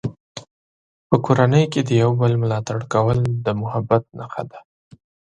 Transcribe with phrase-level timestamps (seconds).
[1.09, 4.59] په کورنۍ کې د یو بل ملاتړ کول د محبت نښه ده.